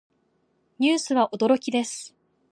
[0.79, 2.15] ニュースは驚きです。